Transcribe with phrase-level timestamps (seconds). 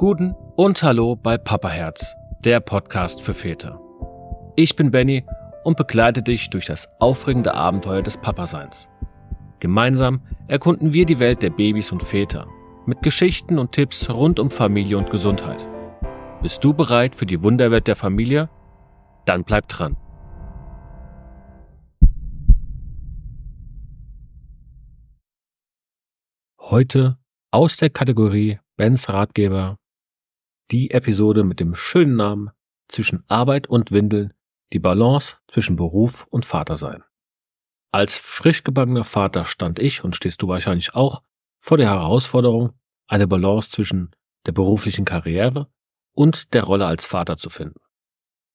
[0.00, 3.78] Guten und Hallo bei Papaherz, der Podcast für Väter.
[4.56, 5.26] Ich bin Benny
[5.62, 8.88] und begleite dich durch das aufregende Abenteuer des Papaseins.
[9.58, 12.46] Gemeinsam erkunden wir die Welt der Babys und Väter
[12.86, 15.68] mit Geschichten und Tipps rund um Familie und Gesundheit.
[16.40, 18.48] Bist du bereit für die Wunderwelt der Familie?
[19.26, 19.98] Dann bleib dran.
[26.58, 27.18] Heute
[27.50, 29.76] aus der Kategorie Bens Ratgeber
[30.70, 32.50] die Episode mit dem schönen Namen
[32.88, 34.32] Zwischen Arbeit und Windeln,
[34.72, 37.04] die Balance zwischen Beruf und Vatersein.
[37.92, 41.22] Als frisch gebackener Vater stand ich und stehst du wahrscheinlich auch
[41.58, 42.72] vor der Herausforderung,
[43.06, 44.10] eine Balance zwischen
[44.46, 45.68] der beruflichen Karriere
[46.12, 47.80] und der Rolle als Vater zu finden.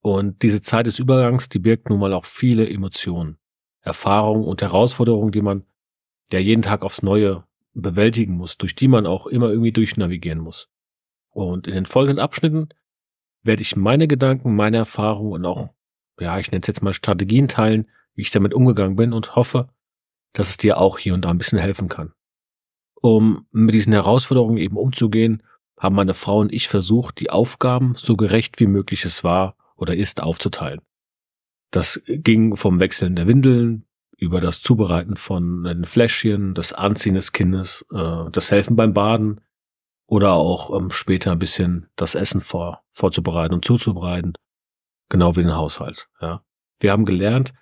[0.00, 3.38] Und diese Zeit des Übergangs, die birgt nun mal auch viele Emotionen,
[3.80, 5.64] Erfahrungen und Herausforderungen, die man
[6.30, 10.68] ja jeden Tag aufs Neue bewältigen muss, durch die man auch immer irgendwie durchnavigieren muss.
[11.32, 12.68] Und in den folgenden Abschnitten
[13.42, 15.70] werde ich meine Gedanken, meine Erfahrungen und auch,
[16.20, 19.68] ja, ich nenne es jetzt mal Strategien teilen, wie ich damit umgegangen bin und hoffe,
[20.32, 22.12] dass es dir auch hier und da ein bisschen helfen kann.
[22.94, 25.42] Um mit diesen Herausforderungen eben umzugehen,
[25.78, 29.96] haben meine Frau und ich versucht, die Aufgaben so gerecht wie möglich es war oder
[29.96, 30.80] ist aufzuteilen.
[31.72, 37.32] Das ging vom Wechseln der Windeln über das Zubereiten von den Fläschchen, das Anziehen des
[37.32, 39.40] Kindes, äh, das Helfen beim Baden,
[40.12, 44.34] oder auch ähm, später ein bisschen das Essen vor, vorzubereiten und zuzubereiten.
[45.08, 46.10] Genau wie den Haushalt.
[46.20, 46.44] Ja.
[46.80, 47.54] Wir haben gelernt,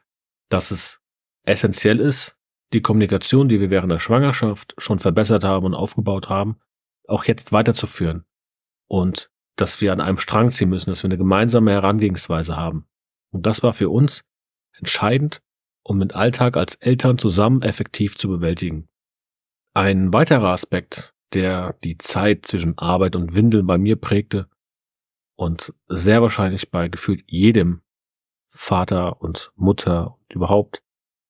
[0.48, 1.01] dass es
[1.45, 2.37] essentiell ist,
[2.73, 6.57] die Kommunikation, die wir während der Schwangerschaft schon verbessert haben und aufgebaut haben,
[7.07, 8.25] auch jetzt weiterzuführen.
[8.89, 12.89] Und dass wir an einem Strang ziehen müssen, dass wir eine gemeinsame Herangehensweise haben.
[13.31, 14.25] Und das war für uns
[14.77, 15.41] entscheidend,
[15.85, 18.89] um den Alltag als Eltern zusammen effektiv zu bewältigen.
[19.73, 24.48] Ein weiterer Aspekt, der die Zeit zwischen Arbeit und Windeln bei mir prägte
[25.36, 27.83] und sehr wahrscheinlich bei gefühlt jedem
[28.48, 30.83] Vater und Mutter und überhaupt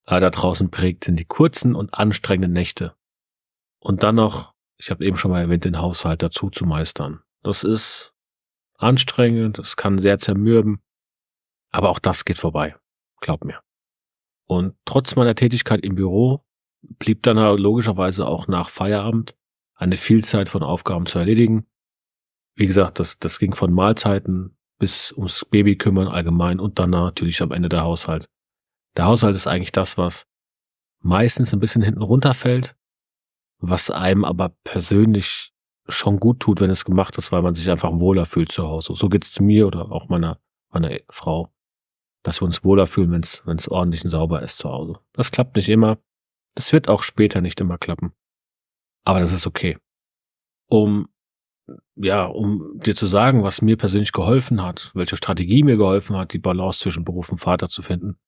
[0.06, 2.94] äh, da draußen prägt, sind die kurzen und anstrengenden Nächte.
[3.78, 7.21] Und dann noch, ich habe eben schon mal erwähnt, den Haushalt dazu zu meistern.
[7.43, 8.12] Das ist
[8.77, 10.82] anstrengend, das kann sehr zermürben,
[11.71, 12.75] aber auch das geht vorbei,
[13.21, 13.61] glaub mir.
[14.47, 16.44] Und trotz meiner Tätigkeit im Büro
[16.82, 19.37] blieb dann logischerweise auch nach Feierabend
[19.81, 21.67] eine Vielzahl von Aufgaben zu erledigen.
[22.55, 27.41] Wie gesagt, das, das ging von Mahlzeiten bis ums Baby kümmern allgemein und dann natürlich
[27.43, 28.29] am Ende der Haushalt.
[28.97, 30.27] Der Haushalt ist eigentlich das, was
[31.01, 32.77] meistens ein bisschen hinten runterfällt,
[33.59, 35.53] was einem aber persönlich
[35.89, 38.95] schon gut tut, wenn es gemacht ist, weil man sich einfach wohler fühlt zu Hause.
[38.95, 40.39] So geht's zu mir oder auch meiner,
[40.71, 41.51] meiner Frau,
[42.23, 44.99] dass wir uns wohler fühlen, wenn es wenn es ordentlich und sauber ist zu Hause.
[45.15, 45.99] Das klappt nicht immer.
[46.55, 48.12] Das wird auch später nicht immer klappen.
[49.05, 49.78] Aber das ist okay.
[50.66, 51.09] Um,
[51.97, 56.33] ja, um dir zu sagen, was mir persönlich geholfen hat, welche Strategie mir geholfen hat,
[56.33, 58.19] die Balance zwischen Beruf und Vater zu finden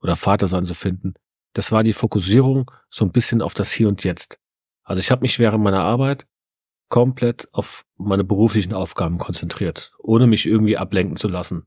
[0.00, 1.14] oder Vatersein zu finden,
[1.52, 4.38] das war die Fokussierung so ein bisschen auf das Hier und Jetzt.
[4.84, 6.26] Also ich habe mich während meiner Arbeit
[6.88, 11.66] komplett auf meine beruflichen Aufgaben konzentriert, ohne mich irgendwie ablenken zu lassen.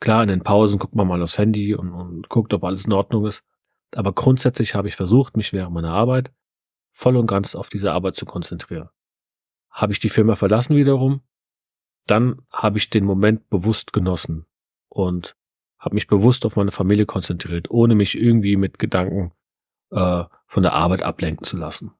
[0.00, 2.92] Klar, in den Pausen guckt man mal aufs Handy und, und guckt, ob alles in
[2.92, 3.42] Ordnung ist.
[3.94, 6.32] Aber grundsätzlich habe ich versucht, mich während meiner Arbeit
[6.92, 8.88] voll und ganz auf diese Arbeit zu konzentrieren.
[9.70, 11.22] Habe ich die Firma verlassen wiederum,
[12.06, 14.46] dann habe ich den Moment bewusst genossen
[14.88, 15.36] und
[15.78, 19.32] habe mich bewusst auf meine Familie konzentriert, ohne mich irgendwie mit Gedanken
[19.90, 21.92] äh, von der Arbeit ablenken zu lassen.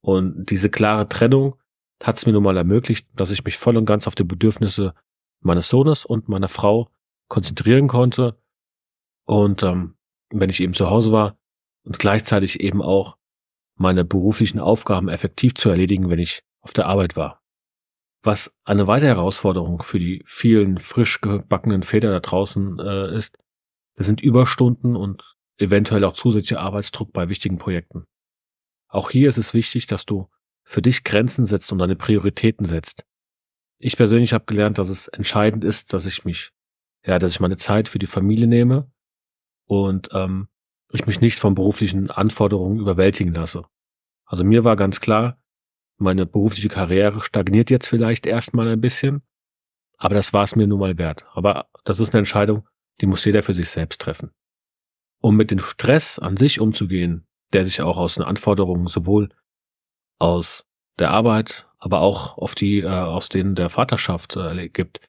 [0.00, 1.56] Und diese klare Trennung
[2.02, 4.94] hat es mir nun mal ermöglicht, dass ich mich voll und ganz auf die Bedürfnisse
[5.40, 6.90] meines Sohnes und meiner Frau
[7.28, 8.38] konzentrieren konnte.
[9.24, 9.96] Und ähm,
[10.30, 11.38] wenn ich eben zu Hause war
[11.84, 13.16] und gleichzeitig eben auch
[13.76, 17.42] meine beruflichen Aufgaben effektiv zu erledigen, wenn ich auf der Arbeit war.
[18.22, 23.36] Was eine weitere Herausforderung für die vielen frisch gebackenen Väter da draußen äh, ist,
[23.96, 28.06] das sind Überstunden und eventuell auch zusätzlicher Arbeitsdruck bei wichtigen Projekten.
[28.88, 30.28] Auch hier ist es wichtig, dass du
[30.64, 33.04] für dich Grenzen setzt und deine Prioritäten setzt.
[33.78, 36.50] Ich persönlich habe gelernt, dass es entscheidend ist, dass ich mich,
[37.04, 38.90] ja, dass ich meine Zeit für die Familie nehme
[39.66, 40.48] und ähm,
[40.90, 43.64] ich mich nicht von beruflichen Anforderungen überwältigen lasse.
[44.24, 45.38] Also mir war ganz klar,
[45.96, 49.22] meine berufliche Karriere stagniert jetzt vielleicht erstmal ein bisschen,
[49.96, 51.24] aber das war es mir nun mal wert.
[51.32, 52.68] Aber das ist eine Entscheidung,
[53.00, 54.30] die muss jeder für sich selbst treffen.
[55.20, 59.30] Um mit dem Stress an sich umzugehen, der sich auch aus den Anforderungen sowohl
[60.18, 60.66] aus
[60.98, 65.00] der Arbeit, aber auch auf die äh, aus denen der Vaterschaft äh, gibt,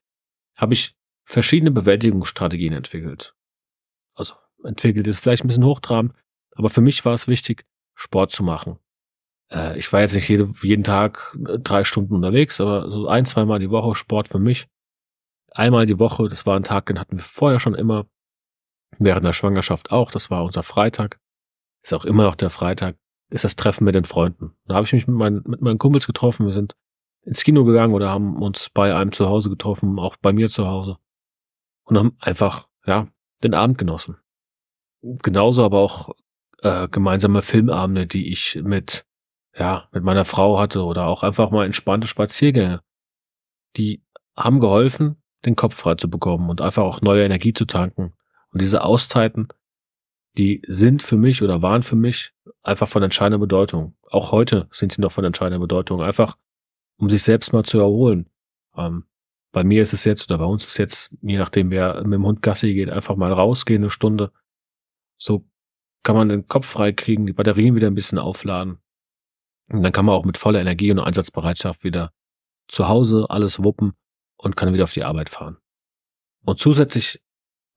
[0.56, 3.34] habe ich verschiedene Bewältigungsstrategien entwickelt.
[4.14, 4.34] Also
[4.64, 6.14] entwickelt ist vielleicht ein bisschen hochtrabend,
[6.52, 8.78] aber für mich war es wichtig, Sport zu machen.
[9.50, 13.26] Äh, ich war jetzt nicht jede, jeden Tag äh, drei Stunden unterwegs, aber so ein,
[13.26, 14.68] zweimal die Woche Sport für mich.
[15.52, 18.06] Einmal die Woche, das war ein Tag, den hatten wir vorher schon immer.
[18.98, 21.18] Während der Schwangerschaft auch, das war unser Freitag.
[21.82, 22.96] Ist auch immer noch der Freitag.
[23.30, 24.56] Ist das Treffen mit den Freunden.
[24.66, 26.46] Da habe ich mich mit meinen, mit meinen Kumpels getroffen.
[26.46, 26.76] Wir sind
[27.22, 30.66] ins Kino gegangen oder haben uns bei einem zu Hause getroffen, auch bei mir zu
[30.66, 30.98] Hause.
[31.84, 33.08] Und haben einfach, ja,
[33.42, 34.16] den Abend genossen.
[35.02, 36.10] Genauso aber auch
[36.62, 39.04] äh, gemeinsame Filmabende, die ich mit
[39.58, 42.82] ja, mit meiner Frau hatte oder auch einfach mal entspannte Spaziergänge.
[43.76, 44.02] Die
[44.36, 48.12] haben geholfen, den Kopf frei zu bekommen und einfach auch neue Energie zu tanken.
[48.50, 49.48] Und diese Auszeiten,
[50.36, 52.32] die sind für mich oder waren für mich
[52.62, 53.96] einfach von entscheidender Bedeutung.
[54.10, 56.02] Auch heute sind sie noch von entscheidender Bedeutung.
[56.02, 56.36] Einfach,
[56.98, 58.28] um sich selbst mal zu erholen.
[58.76, 59.04] Ähm,
[59.52, 62.26] bei mir ist es jetzt oder bei uns ist jetzt, je nachdem wer mit dem
[62.26, 64.32] Hund Gassi geht, einfach mal rausgehen eine Stunde.
[65.16, 65.46] So
[66.02, 68.78] kann man den Kopf frei kriegen, die Batterien wieder ein bisschen aufladen.
[69.68, 72.12] Und dann kann man auch mit voller Energie und Einsatzbereitschaft wieder
[72.68, 73.94] zu Hause alles wuppen
[74.36, 75.58] und kann wieder auf die Arbeit fahren.
[76.44, 77.20] Und zusätzlich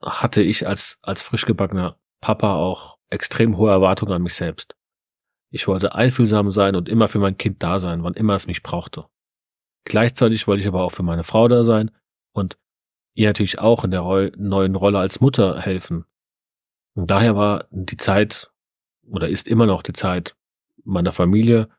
[0.01, 4.75] hatte ich als, als frisch gebackener Papa auch extrem hohe Erwartungen an mich selbst.
[5.51, 8.61] Ich wollte einfühlsam sein und immer für mein Kind da sein, wann immer es mich
[8.61, 9.05] brauchte.
[9.85, 11.91] Gleichzeitig wollte ich aber auch für meine Frau da sein
[12.33, 12.57] und
[13.15, 14.03] ihr natürlich auch in der
[14.37, 16.05] neuen Rolle als Mutter helfen.
[16.93, 18.51] Und daher war die Zeit
[19.07, 20.35] oder ist immer noch die Zeit
[20.83, 21.69] meiner Familie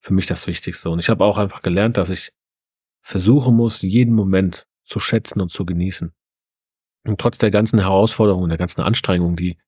[0.00, 0.90] für mich das Wichtigste.
[0.90, 2.32] Und ich habe auch einfach gelernt, dass ich
[3.00, 6.12] versuchen muss, jeden Moment zu schätzen und zu genießen.
[7.04, 9.58] Und trotz der ganzen Herausforderungen, der ganzen Anstrengungen, die,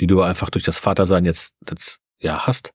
[0.00, 2.72] die du einfach durch das Vatersein jetzt, jetzt ja hast,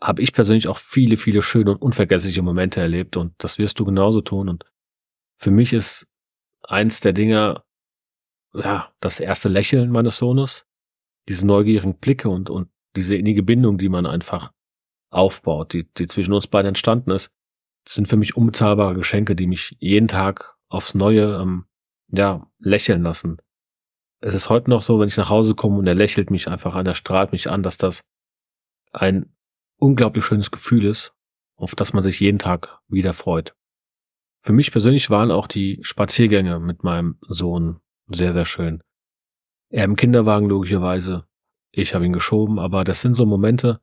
[0.00, 3.84] habe ich persönlich auch viele, viele schöne und unvergessliche Momente erlebt und das wirst du
[3.84, 4.48] genauso tun.
[4.48, 4.64] Und
[5.36, 6.08] für mich ist
[6.62, 7.62] eins der Dinge,
[8.52, 10.66] ja, das erste Lächeln meines Sohnes,
[11.28, 14.52] diese neugierigen Blicke und, und diese innige Bindung, die man einfach
[15.12, 17.30] aufbaut, die, die zwischen uns beiden entstanden ist,
[17.86, 21.66] sind für mich unbezahlbare Geschenke, die mich jeden Tag aufs Neue, ähm,
[22.08, 23.38] ja, lächeln lassen.
[24.20, 26.74] Es ist heute noch so, wenn ich nach Hause komme und er lächelt mich einfach
[26.74, 28.02] an, er strahlt mich an, dass das
[28.92, 29.34] ein
[29.78, 31.12] unglaublich schönes Gefühl ist,
[31.56, 33.54] auf das man sich jeden Tag wieder freut.
[34.40, 38.82] Für mich persönlich waren auch die Spaziergänge mit meinem Sohn sehr, sehr schön.
[39.70, 41.26] Er im Kinderwagen logischerweise,
[41.70, 43.80] ich habe ihn geschoben, aber das sind so Momente,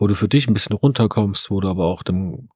[0.00, 2.48] wo du für dich ein bisschen runterkommst, wo du aber auch dem,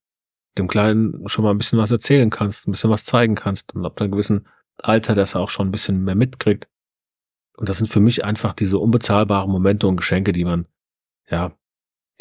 [0.56, 3.85] dem Kleinen schon mal ein bisschen was erzählen kannst, ein bisschen was zeigen kannst und
[3.85, 4.49] ab einem gewissen
[4.79, 6.67] Alter, dass er auch schon ein bisschen mehr mitkriegt.
[7.56, 10.67] Und das sind für mich einfach diese unbezahlbaren Momente und Geschenke, die man,
[11.29, 11.52] ja,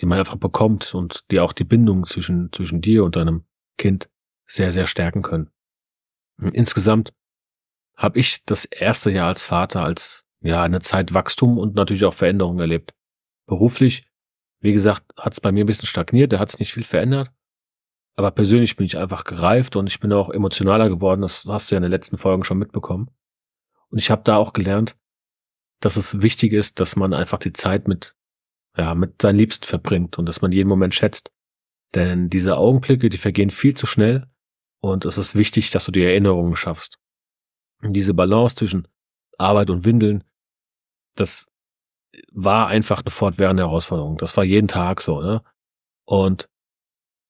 [0.02, 3.46] die man einfach bekommt und die auch die Bindung zwischen, zwischen dir und deinem
[3.78, 4.10] Kind
[4.46, 5.52] sehr, sehr stärken können.
[6.38, 7.14] Insgesamt
[7.96, 12.14] habe ich das erste Jahr als Vater als, ja, eine Zeit Wachstum und natürlich auch
[12.14, 12.94] Veränderung erlebt.
[13.48, 14.06] Beruflich
[14.64, 17.30] wie gesagt, hat es bei mir ein bisschen stagniert, da hat es nicht viel verändert.
[18.16, 21.22] Aber persönlich bin ich einfach gereift und ich bin auch emotionaler geworden.
[21.22, 23.10] Das hast du ja in den letzten Folgen schon mitbekommen.
[23.90, 24.96] Und ich habe da auch gelernt,
[25.82, 28.16] dass es wichtig ist, dass man einfach die Zeit mit,
[28.78, 31.32] ja, mit seinen Liebsten verbringt und dass man jeden Moment schätzt.
[31.94, 34.28] Denn diese Augenblicke, die vergehen viel zu schnell
[34.80, 37.00] und es ist wichtig, dass du die Erinnerungen schaffst.
[37.82, 38.88] Und diese Balance zwischen
[39.38, 40.24] Arbeit und Windeln,
[41.16, 41.48] das
[42.32, 44.18] war einfach eine fortwährende Herausforderung.
[44.18, 45.44] Das war jeden Tag so, ne?
[46.06, 46.50] Und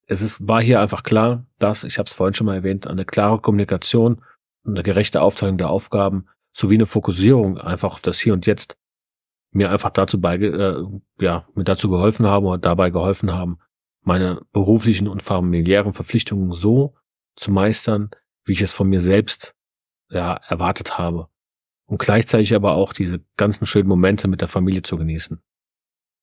[0.08, 3.06] es ist, war hier einfach klar, dass, ich habe es vorhin schon mal erwähnt, eine
[3.06, 4.22] klare Kommunikation
[4.66, 8.78] eine gerechte Aufteilung der Aufgaben sowie eine Fokussierung einfach auf das Hier und Jetzt
[9.52, 10.84] mir einfach dazu bei, äh,
[11.20, 13.60] ja, mir dazu geholfen haben oder dabei geholfen haben,
[14.02, 16.96] meine beruflichen und familiären Verpflichtungen so
[17.36, 18.10] zu meistern,
[18.46, 19.56] wie ich es von mir selbst
[20.10, 21.28] ja, erwartet habe
[21.94, 25.44] und gleichzeitig aber auch diese ganzen schönen Momente mit der Familie zu genießen.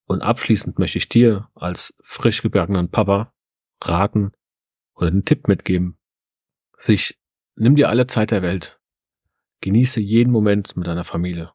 [0.06, 3.32] Und abschließend möchte ich dir als frisch gebärgenen Papa
[3.80, 4.32] raten
[4.96, 5.96] oder einen Tipp mitgeben.
[6.76, 7.20] Sich,
[7.54, 8.80] nimm dir alle Zeit der Welt.
[9.60, 11.52] Genieße jeden Moment mit deiner Familie.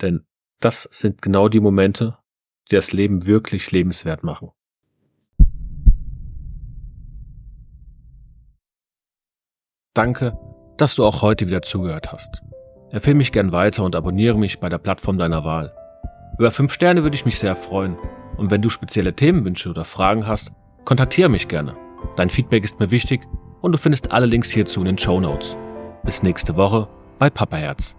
[0.00, 0.26] Denn
[0.58, 2.16] das sind genau die Momente,
[2.70, 4.52] die das Leben wirklich lebenswert machen.
[9.92, 10.38] Danke,
[10.78, 12.40] dass du auch heute wieder zugehört hast.
[12.90, 15.72] Empfehle mich gern weiter und abonniere mich bei der Plattform deiner Wahl.
[16.38, 17.96] Über 5 Sterne würde ich mich sehr freuen.
[18.36, 20.52] Und wenn du spezielle Themenwünsche oder Fragen hast,
[20.84, 21.76] kontaktiere mich gerne.
[22.16, 23.20] Dein Feedback ist mir wichtig
[23.60, 25.56] und du findest alle Links hierzu in den Show Notes.
[26.04, 27.96] Bis nächste Woche bei Papa Herz.